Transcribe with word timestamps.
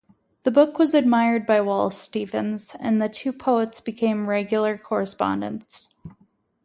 The 0.41 0.49
book 0.49 0.79
was 0.79 0.95
admired 0.95 1.45
by 1.45 1.61
Wallace 1.61 1.99
Stevens 1.99 2.75
and 2.79 2.99
the 2.99 3.07
two 3.07 3.31
poets 3.31 3.79
became 3.81 4.25
regular 4.27 4.75
correspondents. 4.75 5.93